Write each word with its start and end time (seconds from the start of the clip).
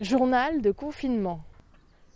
Journal 0.00 0.62
de 0.62 0.70
confinement. 0.70 1.42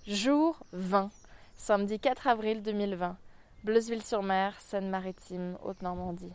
Jour 0.07 0.57
20, 0.73 1.11
samedi 1.55 2.01
4 2.01 2.29
avril 2.29 2.63
2020. 2.63 3.15
Bleuzeville-sur-Mer, 3.63 4.55
Seine-Maritime, 4.59 5.59
Haute-Normandie. 5.63 6.33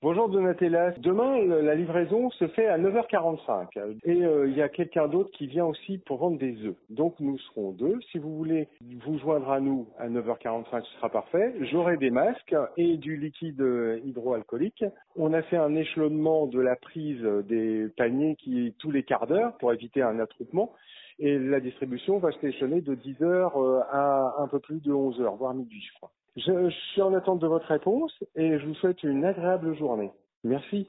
Bonjour 0.00 0.28
Donatella. 0.28 0.92
Demain, 0.98 1.44
la 1.44 1.74
livraison 1.74 2.30
se 2.30 2.46
fait 2.46 2.68
à 2.68 2.78
9h45 2.78 3.98
et 4.04 4.24
euh, 4.24 4.48
il 4.48 4.56
y 4.56 4.62
a 4.62 4.68
quelqu'un 4.68 5.08
d'autre 5.08 5.32
qui 5.32 5.48
vient 5.48 5.64
aussi 5.64 5.98
pour 5.98 6.18
vendre 6.18 6.38
des 6.38 6.54
œufs. 6.64 6.76
Donc 6.88 7.16
nous 7.18 7.36
serons 7.38 7.72
deux. 7.72 7.98
Si 8.12 8.18
vous 8.18 8.36
voulez 8.36 8.68
vous 9.04 9.18
joindre 9.18 9.50
à 9.50 9.58
nous 9.58 9.88
à 9.98 10.08
9h45, 10.08 10.84
ce 10.84 10.92
sera 10.98 11.08
parfait. 11.08 11.52
J'aurai 11.72 11.96
des 11.96 12.10
masques 12.10 12.54
et 12.76 12.96
du 12.96 13.16
liquide 13.16 13.60
hydroalcoolique. 14.04 14.84
On 15.16 15.32
a 15.32 15.42
fait 15.42 15.56
un 15.56 15.74
échelonnement 15.74 16.46
de 16.46 16.60
la 16.60 16.76
prise 16.76 17.20
des 17.48 17.88
paniers 17.96 18.36
qui 18.36 18.76
tous 18.78 18.92
les 18.92 19.02
quarts 19.02 19.26
d'heure 19.26 19.56
pour 19.58 19.72
éviter 19.72 20.02
un 20.02 20.20
attroupement. 20.20 20.72
Et 21.18 21.38
la 21.38 21.60
distribution 21.60 22.18
va 22.18 22.30
se 22.30 22.46
échelonner 22.46 22.80
de 22.80 22.94
10h 22.94 23.22
euh, 23.22 23.80
à 23.90 24.36
un 24.38 24.46
peu 24.46 24.60
plus 24.60 24.80
de 24.80 24.92
11h, 24.92 25.36
voire 25.36 25.54
midi, 25.54 25.80
je 25.80 25.94
crois. 25.94 26.12
Je, 26.36 26.70
suis 26.92 27.02
en 27.02 27.12
attente 27.14 27.40
de 27.40 27.48
votre 27.48 27.66
réponse 27.66 28.12
et 28.36 28.58
je 28.58 28.66
vous 28.66 28.74
souhaite 28.74 29.02
une 29.02 29.24
agréable 29.24 29.76
journée. 29.76 30.12
Merci. 30.44 30.88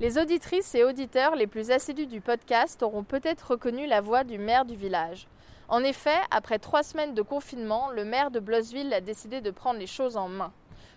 Les 0.00 0.18
auditrices 0.18 0.74
et 0.74 0.84
auditeurs 0.84 1.34
les 1.34 1.46
plus 1.46 1.70
assidus 1.70 2.06
du 2.06 2.20
podcast 2.20 2.82
auront 2.82 3.04
peut-être 3.04 3.52
reconnu 3.52 3.86
la 3.86 4.02
voix 4.02 4.24
du 4.24 4.36
maire 4.38 4.66
du 4.66 4.74
village. 4.74 5.26
En 5.68 5.82
effet, 5.82 6.18
après 6.30 6.58
trois 6.58 6.82
semaines 6.82 7.14
de 7.14 7.22
confinement, 7.22 7.90
le 7.90 8.04
maire 8.04 8.30
de 8.30 8.40
Blosseville 8.40 8.92
a 8.92 9.00
décidé 9.00 9.40
de 9.40 9.50
prendre 9.50 9.78
les 9.78 9.86
choses 9.86 10.16
en 10.16 10.28
main. 10.28 10.52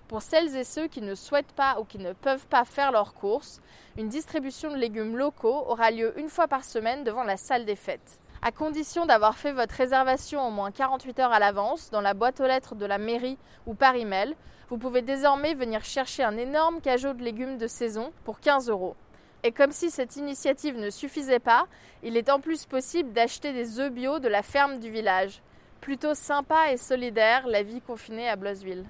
Pour 0.07 0.21
celles 0.21 0.55
et 0.55 0.63
ceux 0.63 0.87
qui 0.87 1.01
ne 1.01 1.15
souhaitent 1.15 1.53
pas 1.53 1.79
ou 1.79 1.85
qui 1.85 1.97
ne 1.97 2.13
peuvent 2.13 2.47
pas 2.47 2.65
faire 2.65 2.91
leurs 2.91 3.13
courses, 3.13 3.61
une 3.97 4.09
distribution 4.09 4.71
de 4.71 4.77
légumes 4.77 5.17
locaux 5.17 5.63
aura 5.67 5.91
lieu 5.91 6.17
une 6.19 6.29
fois 6.29 6.47
par 6.47 6.63
semaine 6.63 7.03
devant 7.03 7.23
la 7.23 7.37
salle 7.37 7.65
des 7.65 7.75
fêtes 7.75 8.19
à 8.45 8.51
condition 8.51 9.05
d'avoir 9.05 9.37
fait 9.37 9.53
votre 9.53 9.73
réservation 9.75 10.45
au 10.45 10.51
moins 10.51 10.69
48 10.69 11.19
heures 11.19 11.31
à 11.31 11.39
l'avance 11.39 11.89
dans 11.91 12.01
la 12.01 12.13
boîte 12.13 12.41
aux 12.41 12.45
lettres 12.45 12.75
de 12.75 12.85
la 12.85 12.97
mairie 12.97 13.37
ou 13.65 13.73
par 13.73 13.95
email. 13.95 14.35
Vous 14.69 14.77
pouvez 14.77 15.01
désormais 15.01 15.53
venir 15.53 15.85
chercher 15.85 16.23
un 16.23 16.35
énorme 16.35 16.81
cajot 16.81 17.13
de 17.13 17.23
légumes 17.23 17.57
de 17.57 17.67
saison 17.67 18.11
pour 18.25 18.41
15 18.41 18.69
euros. 18.69 18.97
Et 19.43 19.53
comme 19.53 19.71
si 19.71 19.89
cette 19.89 20.17
initiative 20.17 20.77
ne 20.77 20.89
suffisait 20.89 21.39
pas, 21.39 21.67
il 22.01 22.17
est 22.17 22.29
en 22.29 22.41
plus 22.41 22.65
possible 22.65 23.13
d'acheter 23.13 23.53
des 23.53 23.79
œufs 23.79 23.91
bio 23.91 24.19
de 24.19 24.27
la 24.27 24.43
ferme 24.43 24.79
du 24.79 24.89
village. 24.89 25.41
Plutôt 25.79 26.13
sympa 26.13 26.71
et 26.71 26.77
solidaire 26.77 27.47
la 27.47 27.63
vie 27.63 27.79
confinée 27.79 28.27
à 28.27 28.35
Blosseville. 28.35 28.85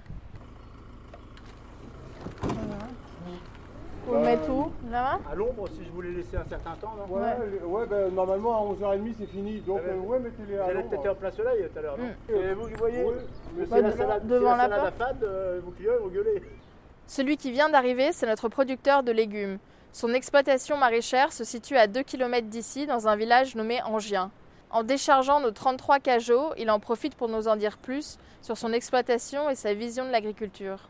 Vous 4.06 4.16
le 4.16 4.20
mettez 4.20 4.50
où? 4.50 4.72
Là-bas? 4.92 5.20
À 5.32 5.36
l'ombre, 5.36 5.68
si 5.70 5.86
je 5.86 5.92
voulais 5.92 6.12
laisser 6.12 6.36
un 6.36 6.46
certain 6.50 6.76
temps. 6.82 6.94
Non 6.98 7.16
ouais, 7.16 7.62
ouais, 7.66 7.86
ben, 7.88 8.14
normalement 8.14 8.58
à 8.58 8.74
11h30 8.74 9.14
c'est 9.20 9.28
fini. 9.28 9.62
Donc, 9.62 9.80
ah 9.84 9.88
ben, 9.88 9.98
euh, 9.98 10.02
ouais, 10.02 10.20
mettez-les 10.20 10.58
à 10.58 10.74
l'ombre. 10.74 10.90
peut-être 10.90 11.12
en 11.12 11.16
plein 11.16 11.32
soleil 11.32 11.70
tout 11.72 11.80
à 11.80 11.82
l'heure. 11.82 11.98
Mm. 11.98 12.34
Et 12.34 12.54
vous 12.54 12.68
qui 12.68 12.74
voyez, 12.74 13.06
c'est 13.70 13.82
la 13.82 13.92
salade, 13.92 14.28
devant 14.28 14.56
la, 14.56 14.64
salade 14.64 14.86
à 14.86 14.92
fade, 14.92 15.24
euh, 15.24 15.62
vous 15.64 15.72
clients, 15.72 15.94
vous 16.02 16.10
gueulez. 16.10 16.44
Celui 17.08 17.38
qui 17.38 17.52
vient 17.52 17.70
d'arriver, 17.70 18.12
c'est 18.12 18.28
notre 18.28 18.50
producteur 18.50 19.04
de 19.04 19.12
légumes. 19.12 19.58
Son 19.94 20.14
exploitation 20.14 20.78
maraîchère 20.78 21.32
se 21.32 21.44
situe 21.44 21.78
à 21.78 21.88
2 21.88 22.04
km 22.04 22.48
d'ici, 22.48 22.88
dans 22.88 23.08
un 23.08 23.16
village 23.16 23.56
nommé 23.56 23.82
Angien. 23.84 24.32
En 24.70 24.84
déchargeant 24.84 25.40
nos 25.40 25.52
33 25.52 26.00
cajots, 26.00 26.50
il 26.58 26.72
en 26.72 26.80
profite 26.80 27.16
pour 27.16 27.30
nous 27.30 27.48
en 27.48 27.56
dire 27.56 27.78
plus 27.78 28.18
sur 28.42 28.58
son 28.58 28.74
exploitation 28.74 29.50
et 29.50 29.56
sa 29.56 29.74
vision 29.74 30.06
de 30.06 30.10
l'agriculture 30.10 30.90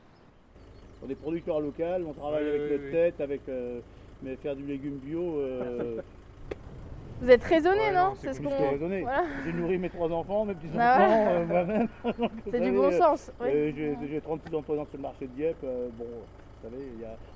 on 1.06 1.10
est 1.10 1.16
producteurs 1.16 1.60
locaux, 1.60 1.84
on 2.08 2.14
travaille 2.14 2.48
avec 2.48 2.72
notre 2.72 2.92
tête, 2.92 3.22
avec, 3.22 3.42
euh, 3.50 3.80
mais 4.22 4.36
faire 4.38 4.56
du 4.56 4.66
légume 4.66 4.98
bio. 4.98 5.40
Euh, 5.40 6.02
Vous 7.22 7.30
êtes 7.30 7.44
raisonné, 7.44 7.92
non 7.94 8.14
C'est 8.18 8.34
ce 8.34 8.42
qu'on. 8.42 8.50
raisonné. 8.50 9.06
J'ai 9.46 9.54
nourri 9.54 9.78
mes 9.78 9.90
trois 9.90 10.12
enfants, 10.12 10.46
mes 10.46 10.56
petits 10.56 10.68
bah 10.76 10.96
enfants, 10.96 11.28
euh, 11.30 11.46
moi-même. 11.46 11.88
C'est 12.52 12.60
du 12.60 12.72
bon 12.72 12.92
sens. 12.92 13.32
J'ai 13.42 14.22
36 14.22 14.56
employés 14.56 14.84
sur 14.90 14.98
le 14.98 15.02
marché 15.02 15.28
de 15.28 15.32
Dieppe. 15.32 15.62
bon, 15.62 16.06
vous 16.06 16.70
savez, 16.70 16.86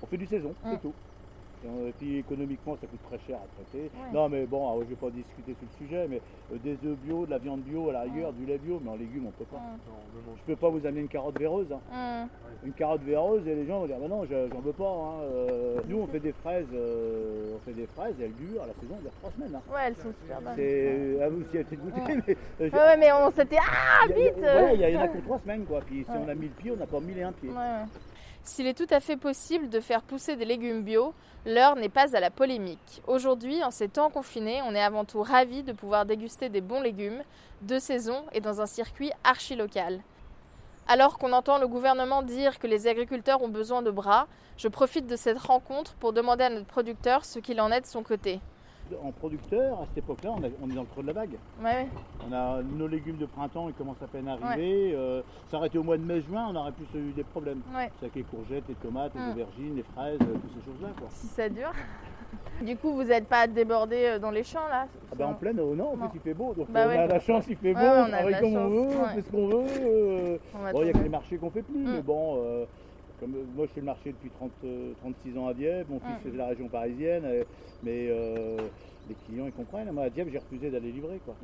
on 0.02 0.06
fait 0.08 0.18
du 0.18 0.26
saison, 0.26 0.54
c'est 0.64 0.74
mm. 0.74 0.80
tout. 0.80 0.94
Et 1.66 1.92
puis 1.98 2.18
économiquement, 2.20 2.78
ça 2.80 2.88
coûte 2.88 3.00
très 3.10 3.20
cher 3.28 3.38
à 3.38 3.48
traiter. 3.56 3.90
Non, 4.14 4.30
mais 4.30 4.46
bon, 4.46 4.80
je 4.80 4.84
ne 4.84 4.90
vais 4.90 4.96
pas 4.96 5.10
discuter 5.10 5.56
sur 5.56 5.68
le 5.72 5.86
sujet, 5.86 6.08
mais 6.10 6.22
euh, 6.54 6.58
des 6.64 6.78
œufs 6.88 6.98
bio, 6.98 7.26
de 7.26 7.32
la 7.32 7.40
viande 7.40 7.62
bio 7.62 7.90
à 7.90 7.94
la 7.94 8.02
rigueur, 8.02 8.32
du 8.34 8.46
lait 8.46 8.58
bio, 8.58 8.80
mais 8.84 8.92
en 8.92 8.96
légumes, 8.96 9.24
on 9.26 9.28
ne 9.28 9.32
peut 9.32 9.46
pas. 9.46 9.62
Je 10.26 10.52
ne 10.52 10.56
peux 10.56 10.60
pas 10.60 10.70
vous 10.70 10.86
amener 10.86 11.02
une 11.02 11.08
carotte 11.08 11.38
véreuse. 11.40 11.68
Hein. 11.72 12.28
Une 12.64 12.74
carotte 12.74 13.02
véreuse, 13.04 13.48
et 13.48 13.56
les 13.56 13.66
gens 13.66 13.80
vont 13.80 13.88
dire, 13.88 13.98
bah 14.00 14.08
non, 14.08 14.26
j'en 14.26 14.60
veux 14.60 14.74
pas. 14.74 14.90
Hein. 14.90 15.22
Euh, 15.24 15.80
nous, 15.88 15.98
on 15.98 16.08
fait 16.08 16.20
des 16.20 16.32
fraises, 16.32 16.68
euh, 16.74 17.56
on 17.56 17.60
fait 17.66 17.74
des 17.74 17.88
fraises, 17.88 18.16
elles 18.22 18.34
durent, 18.36 18.64
à 18.64 18.68
la 18.68 18.74
saison, 18.74 18.96
elles 18.96 19.02
durent 19.02 19.20
trois 19.20 19.32
semaines. 19.32 19.56
Hein. 19.56 19.74
Ouais, 19.74 19.82
elles 19.88 19.96
sont 19.96 20.14
super 20.22 20.42
bonnes. 20.42 20.54
C'est 20.56 21.22
à 21.22 21.30
vous 21.30 21.42
aussi, 21.42 21.58
de 21.58 21.76
goûter. 21.76 22.36
Mais, 22.60 22.72
ouais, 22.72 22.98
mais 22.98 23.12
on 23.14 23.32
s'était, 23.32 23.58
ah, 23.60 24.08
vite 24.08 24.36
Il 24.74 24.82
y, 24.82 24.98
en 24.98 25.02
a 25.02 25.08
que 25.08 25.20
trois 25.20 25.40
semaines, 25.40 25.66
quoi. 25.66 25.82
Puis 25.82 26.04
si 26.04 26.12
on 26.12 26.28
a 26.28 26.36
mis 26.36 26.48
le 26.48 26.54
pied, 26.54 26.72
on 26.72 26.78
n'a 26.78 26.88
pas 26.88 27.00
mis 27.00 27.14
les 27.14 27.24
un 27.24 27.32
pied. 27.32 27.50
S'il 28.48 28.66
est 28.66 28.74
tout 28.74 28.88
à 28.92 29.02
fait 29.02 29.18
possible 29.18 29.68
de 29.68 29.82
faire 29.82 30.02
pousser 30.02 30.38
des 30.38 30.46
légumes 30.46 30.82
bio, 30.82 31.14
l'heure 31.48 31.78
n'est 31.78 31.90
pas 31.90 32.16
à 32.16 32.20
la 32.20 32.30
polémique. 32.30 33.02
Aujourd'hui, 33.08 33.64
en 33.64 33.72
ces 33.72 33.88
temps 33.88 34.10
confinés, 34.10 34.62
on 34.64 34.76
est 34.76 34.84
avant 34.84 35.06
tout 35.06 35.24
ravis 35.24 35.64
de 35.64 35.72
pouvoir 35.72 36.06
déguster 36.06 36.50
des 36.50 36.62
bons 36.62 36.82
légumes, 36.82 37.24
de 37.62 37.80
saison 37.80 38.26
et 38.34 38.42
dans 38.42 38.62
un 38.62 38.66
circuit 38.66 39.12
archi-local. 39.24 40.02
Alors 40.90 41.18
qu'on 41.18 41.32
entend 41.32 41.58
le 41.58 41.68
gouvernement 41.68 42.22
dire 42.22 42.60
que 42.60 42.68
les 42.68 42.88
agriculteurs 42.88 43.42
ont 43.42 43.48
besoin 43.48 43.82
de 43.82 43.92
bras, 43.92 44.28
je 44.58 44.68
profite 44.68 45.08
de 45.08 45.16
cette 45.16 45.40
rencontre 45.40 45.96
pour 45.96 46.12
demander 46.12 46.44
à 46.44 46.50
notre 46.50 46.68
producteur 46.68 47.24
ce 47.24 47.40
qu'il 47.40 47.62
en 47.62 47.72
est 47.72 47.82
de 47.82 47.86
son 47.86 48.04
côté 48.04 48.42
en 49.04 49.12
producteur, 49.12 49.82
à 49.82 49.86
cette 49.88 50.00
époque-là, 50.00 50.32
on, 50.34 50.70
est 50.70 50.74
dans 50.74 50.82
le 50.82 50.88
creux 50.88 51.02
de 51.02 51.08
la 51.08 51.14
vague. 51.14 51.38
On 51.62 52.34
a 52.34 52.62
nos 52.62 52.88
légumes 52.88 53.18
de 53.18 53.26
printemps, 53.26 53.68
ils 53.68 53.74
commencent 53.74 54.02
à 54.02 54.08
peine 54.08 54.28
à 54.28 54.34
arriver. 54.34 54.94
Euh, 54.96 55.22
ça 55.50 55.58
aurait 55.58 55.68
été 55.68 55.78
au 55.78 55.84
mois 55.84 55.98
de 55.98 56.04
mai-juin, 56.04 56.48
on 56.50 56.56
aurait 56.56 56.72
plus 56.72 57.00
eu 57.00 57.12
des 57.12 57.24
problèmes. 57.24 57.62
C'est 58.00 58.06
avec 58.06 58.16
les 58.16 58.24
courgettes, 58.24 58.64
les 58.68 58.76
tomates, 58.76 59.14
les 59.16 59.22
mm. 59.22 59.32
aubergines, 59.32 59.76
les 59.76 59.84
fraises, 59.84 60.20
euh, 60.22 60.34
toutes 60.34 60.54
ces 60.60 60.72
choses-là. 60.72 60.90
Si 61.10 61.28
ça 61.28 61.50
dure. 61.50 61.72
Du 62.62 62.76
coup, 62.76 62.92
vous 62.92 63.04
n'êtes 63.04 63.28
pas 63.28 63.48
débordé 63.48 64.04
euh, 64.04 64.20
dans 64.20 64.32
les 64.32 64.44
champs 64.44 64.68
là 64.68 64.88
ah 65.12 65.16
bah 65.16 65.28
En 65.28 65.36
pleine, 65.36 65.60
oh 65.62 65.76
non, 65.76 65.94
en 65.94 65.98
plus 65.98 66.10
il 66.16 66.22
fait 66.22 66.34
beau. 66.34 66.54
Donc 66.54 66.70
bah 66.70 66.88
on 66.88 66.90
a 66.90 67.08
la 67.08 67.20
chance, 67.20 67.46
il 67.48 67.56
fait 67.56 67.74
beau, 67.74 67.80
on, 67.80 68.08
travaille 68.10 68.40
comme 68.42 68.56
on 68.56 68.68
veut, 68.68 68.98
on 69.00 69.06
fait 69.06 69.22
ce 69.22 69.32
qu'on 69.32 69.48
veut. 69.48 70.40
bon, 70.74 70.82
il 70.82 70.88
y 70.88 70.90
a 70.90 70.94
que 70.94 70.98
les 70.98 71.10
marchés 71.10 71.38
qu'on 71.38 71.52
fait 71.52 71.62
plus, 71.62 71.78
mais 71.78 72.00
mm. 72.00 72.02
bon. 72.02 72.66
Comme, 73.20 73.34
moi, 73.56 73.66
je 73.68 73.74
fais 73.74 73.80
le 73.80 73.86
marché 73.86 74.12
depuis 74.12 74.30
30, 74.30 74.52
36 75.02 75.38
ans 75.38 75.48
à 75.48 75.54
Dieppe. 75.54 75.90
Mon 75.90 76.00
fils 76.00 76.10
mm. 76.10 76.24
faisait 76.24 76.38
la 76.38 76.48
région 76.48 76.68
parisienne. 76.68 77.46
mais 77.84 78.12
les 79.08 79.16
clients 79.16 79.46
ils 79.46 79.54
comprennent. 79.54 79.92
Moi 79.92 80.06
à 80.06 80.10
Dieppe 80.10 80.30
j'ai 80.32 80.38
refusé 80.38 80.70
d'aller 80.70 80.92
livrer 80.92 81.20
quoi. 81.26 81.36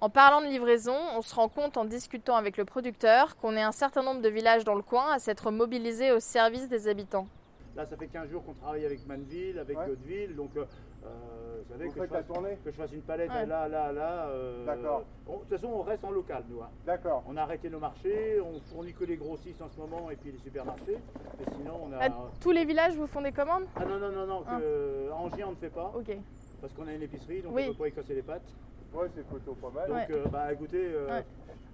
En 0.00 0.10
parlant 0.10 0.40
de 0.40 0.46
livraison, 0.46 0.96
on 1.16 1.22
se 1.22 1.34
rend 1.34 1.48
compte 1.48 1.76
en 1.76 1.84
discutant 1.84 2.36
avec 2.36 2.56
le 2.56 2.64
producteur 2.64 3.36
qu'on 3.36 3.56
est 3.56 3.62
un 3.62 3.72
certain 3.72 4.02
nombre 4.02 4.22
de 4.22 4.28
villages 4.28 4.64
dans 4.64 4.74
le 4.74 4.82
coin 4.82 5.12
à 5.12 5.18
s'être 5.18 5.50
mobilisés 5.50 6.12
au 6.12 6.20
service 6.20 6.68
des 6.68 6.88
habitants. 6.88 7.26
Là 7.74 7.84
ça 7.86 7.96
fait 7.96 8.06
15 8.06 8.30
jours 8.30 8.44
qu'on 8.44 8.54
travaille 8.54 8.84
avec 8.84 9.06
Manville, 9.06 9.58
avec 9.58 9.76
ouais. 9.78 10.28
donc 10.34 10.50
euh, 11.06 11.10
euh, 11.10 11.62
vous 11.62 11.72
savez 11.72 11.84
que, 11.86 11.94
je 11.94 12.06
fasse, 12.06 12.26
que, 12.64 12.70
je 12.70 12.76
fasse, 12.76 12.92
une 12.92 13.02
palette 13.02 13.28
là, 13.28 13.68
là, 13.68 13.92
là. 13.92 14.28
Euh, 14.28 14.64
D'accord. 14.64 15.04
De 15.26 15.32
toute 15.32 15.48
façon 15.48 15.68
on 15.68 15.82
reste 15.82 16.04
en 16.04 16.10
local 16.10 16.44
nous. 16.48 16.62
Hein. 16.62 16.70
D'accord. 16.84 17.24
On 17.28 17.36
a 17.36 17.42
arrêté 17.42 17.70
nos 17.70 17.78
marchés, 17.78 18.40
on 18.40 18.60
fournit 18.60 18.92
que 18.92 19.04
les 19.04 19.16
grossistes 19.16 19.62
en 19.62 19.68
ce 19.68 19.78
moment 19.78 20.10
et 20.10 20.16
puis 20.16 20.32
les 20.32 20.38
supermarchés. 20.38 20.98
Mais 21.38 21.54
sinon 21.56 21.80
on 21.84 21.92
a... 21.92 22.08
tous 22.40 22.52
les 22.52 22.64
villages 22.64 22.94
vous 22.96 23.06
font 23.06 23.22
des 23.22 23.32
commandes 23.32 23.64
Ah 23.76 23.84
non, 23.84 23.98
non, 23.98 24.12
non, 24.12 24.26
non, 24.26 24.44
ah. 24.46 24.58
que, 24.60 25.10
Angers 25.12 25.44
on 25.44 25.50
ne 25.50 25.56
fait 25.56 25.70
pas. 25.70 25.92
Ok 25.94 26.16
parce 26.60 26.72
qu'on 26.72 26.86
a 26.88 26.92
une 26.92 27.02
épicerie, 27.02 27.42
donc 27.42 27.52
on 27.52 27.60
ne 27.60 27.68
peut 27.68 27.74
pas 27.74 27.88
y 27.88 27.92
casser 27.92 28.14
les 28.14 28.22
pattes. 28.22 28.48
Ouais, 28.92 29.08
c'est 29.14 29.26
plutôt 29.26 29.54
pas 29.54 29.70
mal. 29.70 29.88
Donc, 29.88 30.10
euh, 30.10 30.28
bah 30.30 30.52
écoutez, 30.52 30.84
euh, 30.84 31.20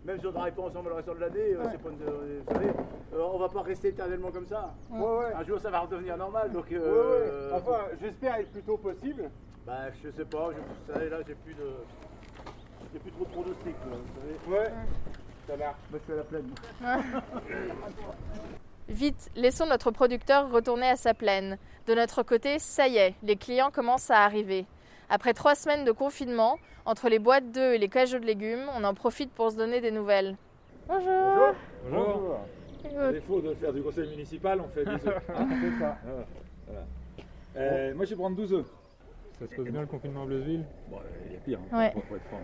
même 0.05 0.19
si 0.19 0.27
on 0.27 0.31
ne 0.31 0.35
travaille 0.35 0.53
pas 0.53 0.63
ensemble 0.63 0.89
le 0.89 0.95
reste 0.97 1.09
de 1.09 1.21
l'année, 1.21 1.55
euh, 1.55 1.65
c'est 1.71 1.83
pas 1.83 1.91
vous 1.91 2.53
savez, 2.53 2.71
on 3.13 3.39
va 3.39 3.49
pas 3.49 3.63
rester 3.63 3.89
éternellement 3.89 4.31
comme 4.31 4.47
ça. 4.47 4.75
Un 4.91 5.45
jour, 5.45 5.61
ça 5.61 5.71
va 5.71 5.81
redevenir 5.81 6.17
normal. 6.17 6.51
Donc, 6.51 6.67
enfin, 7.53 7.81
j'espère 8.01 8.37
être 8.37 8.53
plutôt 8.53 8.77
possible. 8.77 9.31
Bah, 9.67 9.91
je 10.03 10.10
sais 10.10 10.25
pas, 10.25 10.51
je, 10.51 10.93
savez, 10.93 11.09
là, 11.09 11.19
j'ai 11.27 11.37
plus 11.37 11.54
de. 11.54 11.71
J'ai 12.93 12.99
plus 12.99 13.13
trop 13.13 13.25
de 13.25 13.31
pronostics, 13.31 13.77
vous 13.87 14.51
savez. 14.51 14.63
Ouais. 14.63 14.72
Ça 15.47 15.57
marche. 15.57 15.78
Moi, 15.91 16.01
je 16.01 16.05
suis 16.05 16.13
à 16.13 16.16
la 16.16 16.25
plaine. 16.25 16.51
Vite, 18.89 19.31
laissons 19.37 19.66
notre 19.66 19.93
producteur 19.93 20.51
retourner 20.51 20.89
à 20.89 20.97
sa 20.97 21.15
plaine. 21.15 21.59
De 21.87 21.95
notre 21.95 22.22
côté, 22.22 22.59
ça 22.59 22.89
y 22.89 22.97
est, 22.97 23.15
les 23.22 23.37
clients 23.37 23.71
commencent 23.71 24.10
à 24.10 24.25
arriver. 24.25 24.66
Après 25.14 25.34
trois 25.34 25.54
semaines 25.54 25.84
de 25.84 25.92
confinement, 25.92 26.59
entre 26.86 27.10
les 27.10 27.18
boîtes 27.18 27.53
d'œufs 27.53 27.74
et 27.74 27.78
les 27.78 27.91
cajots 27.91 28.18
de 28.18 28.24
légumes, 28.24 28.64
on 28.74 28.82
en 28.82 28.94
profite 28.94 29.30
pour 29.30 29.50
se 29.50 29.56
donner 29.56 29.82
des 29.82 29.91
nouvelles. 29.91 30.36
Bonjour. 30.88 31.54
Bonjour. 31.91 32.38
À 32.98 33.12
défaut 33.12 33.42
de 33.42 33.53
faire 33.53 33.74
du 33.74 33.82
conseil 33.82 34.09
municipal, 34.09 34.59
on 34.62 34.68
fait 34.68 34.86
des 34.86 34.91
œufs. 35.06 35.22
ça. 35.78 35.98
Euh, 37.56 37.94
moi, 37.94 38.06
je 38.06 38.10
vais 38.10 38.16
prendre 38.16 38.36
12 38.36 38.54
œufs. 38.54 38.66
Ça 39.38 39.47
se 39.47 39.54
passe 39.54 39.66
bien 39.66 39.82
le 39.82 39.86
confinement 39.86 40.22
à 40.22 40.24
Bleuzeville 40.24 40.64
Bon, 40.88 40.97
il 41.26 41.32
y 41.32 41.36
a 41.36 41.41
pire, 41.41 41.59
hein, 41.70 41.91
pour, 41.91 42.16
être 42.16 42.24
franc. 42.24 42.41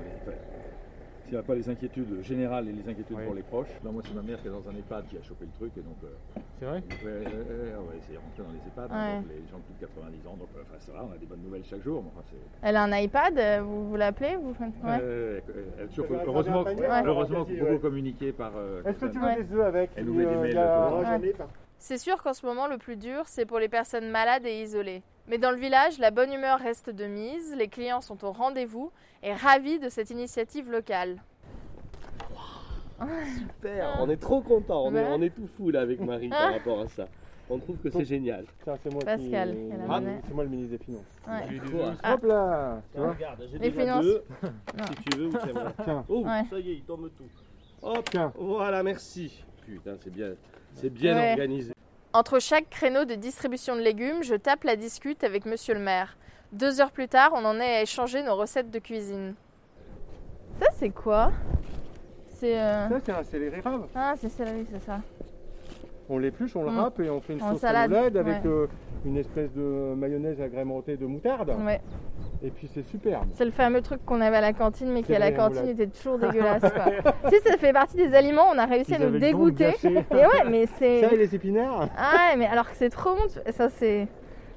S'il 1.28 1.36
n'y 1.36 1.40
a 1.40 1.46
pas 1.46 1.54
les 1.54 1.68
inquiétudes 1.68 2.22
générales 2.22 2.68
et 2.68 2.72
les 2.72 2.88
inquiétudes 2.88 3.18
pour 3.24 3.34
les 3.34 3.42
proches. 3.42 3.68
moi, 3.84 4.02
c'est 4.04 4.14
ma 4.14 4.22
mère 4.22 4.40
qui 4.40 4.48
est 4.48 4.50
dans 4.50 4.66
un 4.68 4.74
EHPAD 4.74 5.08
qui 5.08 5.18
a 5.18 5.22
chopé 5.22 5.44
le 5.44 5.52
truc. 5.52 5.72
et 5.76 5.80
donc. 5.80 5.96
Euh, 6.04 6.40
c'est 6.58 6.64
vrai 6.64 6.82
Ouais, 7.04 7.26
ouais, 7.26 8.00
c'est 8.08 8.16
rentré 8.16 8.42
dans 8.42 8.52
les 8.52 8.66
EHPAD, 8.66 8.90
hein, 8.90 9.22
les 9.28 9.48
gens 9.50 9.58
de 9.58 9.62
plus 9.62 9.74
de 9.74 9.86
90 9.86 10.26
ans. 10.26 10.36
Donc, 10.38 10.48
enfin, 10.54 10.78
ça 10.78 10.92
va, 10.92 11.04
on 11.08 11.12
a 11.12 11.18
des 11.18 11.26
bonnes 11.26 11.42
nouvelles 11.42 11.64
chaque 11.64 11.82
jour. 11.82 12.02
Elle 12.62 12.76
a 12.76 12.82
un 12.82 12.96
iPad, 12.96 13.38
euh, 13.38 13.60
vous, 13.62 13.90
vous 13.90 13.96
l'appelez 13.96 14.36
vous... 14.36 14.54
ouais. 14.84 15.42
Heureusement, 16.26 16.64
heureusement 17.04 17.44
beaucoup 17.44 17.78
communiqué 17.78 18.32
par. 18.32 18.52
Est-ce 18.86 18.98
que 18.98 19.06
tu 19.06 19.18
veux 19.18 19.42
des 19.42 19.54
œufs 19.54 19.66
avec 19.66 19.90
Elle 19.96 20.06
nous 20.06 20.14
met 20.14 20.24
des 20.24 20.36
mails. 20.36 21.34
C'est 21.80 21.98
sûr 21.98 22.20
qu'en 22.22 22.32
ce 22.32 22.44
moment, 22.44 22.66
le 22.66 22.76
plus 22.76 22.96
dur, 22.96 23.22
c'est 23.26 23.46
pour 23.46 23.60
les 23.60 23.68
personnes 23.68 24.10
malades 24.10 24.44
et 24.44 24.62
isolées. 24.62 25.02
Mais 25.28 25.36
dans 25.36 25.50
le 25.50 25.58
village, 25.58 25.98
la 25.98 26.10
bonne 26.10 26.32
humeur 26.32 26.58
reste 26.58 26.88
de 26.88 27.04
mise, 27.04 27.54
les 27.54 27.68
clients 27.68 28.00
sont 28.00 28.24
au 28.24 28.32
rendez-vous 28.32 28.90
et 29.22 29.34
ravis 29.34 29.78
de 29.78 29.88
cette 29.90 30.10
initiative 30.10 30.70
locale. 30.70 31.18
Super, 33.36 33.96
on 34.00 34.08
est 34.10 34.16
trop 34.16 34.40
content, 34.40 34.84
on, 34.86 34.94
est, 34.96 35.04
on 35.04 35.22
est 35.22 35.30
tout 35.30 35.46
fou 35.56 35.70
là 35.70 35.82
avec 35.82 36.00
Marie 36.00 36.30
par 36.30 36.52
rapport 36.52 36.80
à 36.80 36.88
ça. 36.88 37.06
On 37.50 37.58
trouve 37.58 37.76
que 37.76 37.90
c'est 37.90 38.04
génial. 38.04 38.44
Tiens, 38.64 38.76
c'est 38.82 38.92
moi 38.92 39.02
Pascal, 39.04 39.54
qui... 39.54 39.70
ah, 39.88 40.00
c'est 40.26 40.34
moi 40.34 40.44
le 40.44 40.50
ministre 40.50 40.76
des 40.76 40.84
Finances. 40.84 41.04
Ouais. 41.26 41.92
Hop 42.04 42.24
là 42.24 42.82
Regarde, 42.94 43.48
j'ai 43.50 43.58
Les 43.58 43.70
finances. 43.70 44.04
deux, 44.04 44.24
si 44.88 45.04
tu 45.04 45.18
veux, 45.18 45.26
ou 45.28 45.32
c'est 45.32 45.52
vrai. 45.52 45.72
Tiens. 45.84 46.04
Oh, 46.08 46.24
ça 46.50 46.58
y 46.58 46.70
est, 46.70 46.74
il 46.74 46.82
tombe 46.82 47.08
tout. 47.16 47.24
Hop, 47.82 48.10
Tiens. 48.10 48.32
voilà, 48.36 48.82
merci. 48.82 49.44
Putain, 49.64 49.96
c'est 50.02 50.12
bien, 50.12 50.32
c'est 50.74 50.90
bien 50.90 51.30
organisé. 51.30 51.72
Entre 52.14 52.38
chaque 52.40 52.70
créneau 52.70 53.04
de 53.04 53.14
distribution 53.14 53.76
de 53.76 53.80
légumes, 53.82 54.22
je 54.22 54.34
tape 54.34 54.64
la 54.64 54.76
discute 54.76 55.24
avec 55.24 55.44
monsieur 55.44 55.74
le 55.74 55.80
maire. 55.80 56.16
Deux 56.52 56.80
heures 56.80 56.90
plus 56.90 57.06
tard, 57.06 57.32
on 57.34 57.44
en 57.44 57.60
est 57.60 57.76
à 57.76 57.82
échanger 57.82 58.22
nos 58.22 58.34
recettes 58.34 58.70
de 58.70 58.78
cuisine. 58.78 59.34
Ça, 60.58 60.68
c'est 60.78 60.90
quoi? 60.90 61.32
C'est. 62.38 62.58
Euh... 62.58 62.88
Ça, 62.88 63.00
c'est 63.04 63.12
un 63.12 63.24
céleri 63.24 63.60
rave. 63.60 63.86
Ah, 63.94 64.14
c'est 64.18 64.30
céleri, 64.30 64.66
c'est 64.70 64.84
ça. 64.84 65.00
On 66.10 66.18
l'épluche, 66.18 66.56
on 66.56 66.62
le 66.62 66.70
mm. 66.70 66.78
râpe 66.78 67.00
et 67.00 67.10
on 67.10 67.20
fait 67.20 67.34
une 67.34 67.40
sauce 67.40 67.60
salade 67.60 67.92
avec 67.92 68.44
euh, 68.46 68.66
une 69.04 69.16
espèce 69.16 69.52
de 69.52 69.94
mayonnaise 69.94 70.40
agrémentée 70.40 70.96
de 70.96 71.06
moutarde. 71.06 71.54
Ouais. 71.64 71.80
Et 72.42 72.50
puis 72.50 72.68
c'est 72.72 72.82
superbe. 72.82 73.28
C'est 73.34 73.44
le 73.44 73.50
fameux 73.50 73.82
truc 73.82 74.04
qu'on 74.04 74.20
avait 74.20 74.36
à 74.36 74.40
la 74.40 74.52
cantine, 74.52 74.90
mais 74.90 75.02
qui 75.02 75.14
à 75.14 75.18
la 75.18 75.32
cantine 75.32 75.68
était 75.68 75.88
toujours 75.88 76.18
dégueulasse. 76.18 76.60
Quoi. 76.60 77.12
tu 77.28 77.36
sais, 77.36 77.50
ça 77.50 77.58
fait 77.58 77.72
partie 77.72 77.96
des 77.96 78.14
aliments, 78.14 78.48
on 78.50 78.58
a 78.58 78.64
réussi 78.64 78.94
à 78.94 78.98
nous 78.98 79.18
dégoûter. 79.18 79.74
Et 79.84 79.88
ouais, 80.14 80.44
mais 80.48 80.66
c'est. 80.78 81.02
Ça 81.02 81.12
et 81.12 81.16
les 81.16 81.34
épinards. 81.34 81.88
Ah, 81.96 82.34
mais 82.36 82.46
alors 82.46 82.70
que 82.70 82.76
c'est 82.76 82.90
trop 82.90 83.14
bon. 83.14 83.28
Ça, 83.50 83.68
c'est 83.68 84.08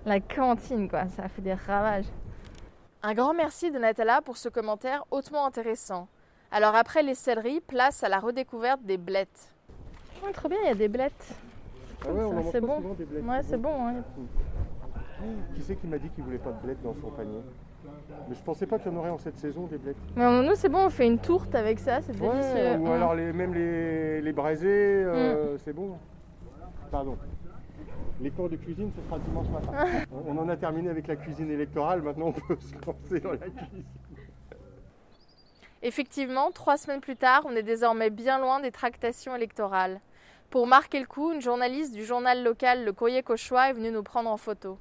la 0.06 0.20
cantine, 0.20 0.88
quoi. 0.90 1.08
Ça 1.08 1.24
a 1.24 1.28
fait 1.28 1.42
des 1.42 1.54
ravages. 1.54 2.06
Un 3.04 3.14
grand 3.14 3.34
merci 3.34 3.72
de 3.72 3.80
Natala 3.80 4.22
pour 4.22 4.38
ce 4.38 4.48
commentaire 4.48 5.06
hautement 5.10 5.46
intéressant. 5.46 6.08
Alors 6.52 6.76
après 6.76 7.02
les 7.02 7.16
céleris, 7.16 7.62
place 7.62 8.04
à 8.04 8.10
la 8.10 8.20
redécouverte 8.20 8.84
des 8.84 8.98
blettes. 8.98 9.51
Trop 10.34 10.50
bien, 10.50 10.60
il 10.64 10.68
y 10.68 10.72
a 10.72 10.76
des 10.76 10.88
blettes. 10.88 11.36
Ah 12.06 12.12
ouais, 12.12 12.24
on 12.24 12.52
c'est 12.52 12.62
bon. 12.62 12.80
des 12.98 13.06
blettes. 13.06 13.26
Ouais, 13.26 13.42
c'est 13.44 13.58
bon. 13.58 13.88
Hein. 13.88 13.96
Qui 15.56 15.62
c'est 15.62 15.76
qui 15.76 15.88
m'a 15.88 15.98
dit 15.98 16.10
qu'il 16.10 16.24
voulait 16.24 16.38
pas 16.38 16.52
de 16.52 16.62
blettes 16.66 16.82
dans 16.84 16.96
son 16.96 17.12
panier? 17.12 17.42
Mais 18.30 18.36
je 18.36 18.42
pensais 18.42 18.66
pas 18.66 18.80
qu'il 18.80 18.92
y 18.92 18.96
en 18.96 18.98
aurait 18.98 19.10
en 19.10 19.18
cette 19.18 19.38
saison 19.38 19.66
des 19.66 19.78
blettes. 19.78 19.98
Mais 20.16 20.44
nous 20.44 20.56
c'est 20.56 20.70
bon, 20.70 20.86
on 20.86 20.90
fait 20.90 21.06
une 21.06 21.20
tourte 21.20 21.54
avec 21.56 21.80
ça, 21.80 22.02
c'est 22.02 22.14
délicieux. 22.14 22.78
Ou 22.80 22.88
alors 22.88 23.16
les, 23.16 23.34
même 23.34 23.54
les, 23.54 24.22
les 24.22 24.32
braisés, 24.34 24.68
euh, 24.70 25.56
mm. 25.56 25.58
c'est 25.60 25.74
bon. 25.74 25.98
Pardon. 26.92 27.18
Les 28.20 28.30
cours 28.30 28.50
de 28.50 28.56
cuisine, 28.56 28.92
ce 28.96 29.02
sera 29.08 29.20
dimanche 29.20 29.48
matin. 29.50 30.06
on 30.28 30.38
en 30.38 30.48
a 30.48 30.56
terminé 30.56 30.90
avec 30.90 31.08
la 31.08 31.16
cuisine 31.16 31.50
électorale, 31.50 32.02
maintenant 32.02 32.28
on 32.28 32.34
peut 32.34 32.58
se 32.60 32.74
lancer 32.86 33.20
dans 33.20 33.32
la 33.32 33.38
cuisine. 33.38 33.84
Effectivement, 35.84 36.52
trois 36.52 36.78
semaines 36.78 37.02
plus 37.02 37.16
tard, 37.16 37.42
on 37.46 37.56
est 37.56 37.64
désormais 37.64 38.12
bien 38.12 38.40
loin 38.40 38.60
des 38.60 38.72
tractations 38.72 39.36
électorales. 39.36 40.00
Pour 40.52 40.68
marquer 40.68 41.00
le 41.00 41.06
coup, 41.06 41.32
une 41.32 41.40
journaliste 41.40 41.94
du 41.94 42.04
journal 42.04 42.44
local 42.44 42.84
Le 42.84 42.92
Courrier 42.92 43.24
Cauchois 43.24 43.70
est 43.70 43.74
venue 43.74 43.90
nous 43.90 44.04
prendre 44.04 44.30
en 44.30 44.36
photo. 44.36 44.78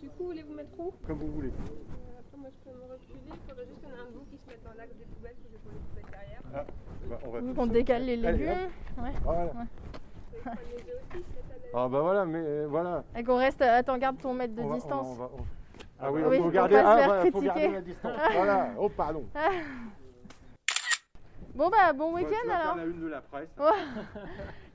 Du 0.00 0.08
coup, 0.08 0.24
voulez-vous 0.24 0.54
mettre 0.54 0.70
où? 0.78 0.92
Comme 1.06 1.18
vous 1.18 1.30
voulez. 1.30 1.48
Euh, 1.48 2.20
après, 2.20 2.38
moi, 2.38 2.48
je 2.50 2.70
peux 2.70 2.74
me 2.74 2.90
reculer. 2.90 3.18
Il 3.26 3.48
faudrait 3.50 3.66
juste 3.66 3.82
qu'on 3.82 3.90
ait 3.90 4.00
un 4.00 4.10
bout 4.10 4.24
qui 4.30 4.38
se 4.38 4.48
mette 4.48 4.64
dans 4.64 4.72
l'axe 4.78 4.94
des 4.96 5.04
poubelles, 5.04 5.34
que 5.34 5.48
j'ai 5.52 5.58
pour 5.58 5.72
les 5.72 5.78
poubelles 5.78 6.10
derrière. 6.10 6.40
Ah, 6.54 6.64
bah, 7.06 7.18
on 7.26 7.30
va 7.30 7.54
qu'on 7.54 7.66
décale 7.66 8.04
les 8.06 8.16
légumes? 8.16 8.48
ouais. 8.48 9.12
Voilà. 9.22 9.44
Ouais. 9.44 10.52
Ah 11.76 11.88
bah 11.88 12.00
voilà, 12.00 12.24
mais 12.24 12.38
euh, 12.38 12.66
voilà. 12.68 13.04
Et 13.14 13.24
qu'on 13.24 13.36
reste, 13.36 13.60
attends, 13.60 13.98
garde 13.98 14.18
ton 14.18 14.32
mètre 14.32 14.54
de 14.54 14.62
on 14.62 14.74
distance. 14.74 15.18
Va, 15.18 15.24
on 15.24 15.26
va, 15.26 15.30
on... 15.36 15.44
Ah 16.00 16.12
oui, 16.12 16.22
il 16.32 16.42
faut, 16.42 16.50
garder, 16.50 16.76
ah, 16.76 17.24
faut 17.30 17.40
garder 17.40 17.68
la 17.68 17.80
distance. 17.80 18.12
voilà, 18.32 18.70
oh 18.78 18.88
pardon. 18.88 19.24
Bon 21.54 21.68
bah 21.70 21.92
bon 21.92 22.14
week-end 22.14 22.50
alors. 22.50 22.76
la 22.76 22.84
une 22.84 23.00
de 23.00 23.06
la 23.06 23.20
presse. 23.20 23.48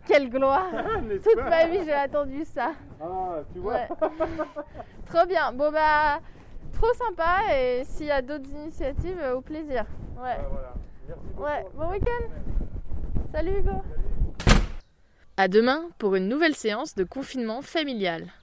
Quelle 0.10 0.28
gloire 0.28 0.72
Toute 1.24 1.36
ma 1.36 1.68
vie 1.68 1.84
j'ai 1.86 1.94
attendu 1.94 2.44
ça. 2.44 2.72
Ah 3.00 3.42
tu 3.54 3.60
vois. 3.60 3.82
trop 5.06 5.26
bien. 5.28 5.54
Bon 5.54 5.72
bah 5.72 6.20
trop 6.74 6.92
sympa 6.96 7.42
et 7.56 7.84
s'il 7.86 8.08
y 8.08 8.12
a 8.12 8.24
d'autres 8.24 8.50
initiatives, 8.50 9.22
au 9.36 9.42
plaisir. 9.42 9.86
Ouais. 10.18 10.38
Ah, 10.40 10.48
voilà. 10.52 10.74
Merci 11.08 11.22
beaucoup. 11.28 11.44
Ouais. 11.44 11.66
Bon 11.76 11.92
week-end. 11.92 12.26
Salut 13.32 13.60
Hugo. 13.60 13.84
À 15.38 15.48
demain 15.48 15.90
pour 16.00 16.16
une 16.16 16.28
nouvelle 16.28 16.56
séance 16.56 16.96
de 16.96 17.04
confinement 17.04 17.62
familial. 17.62 18.34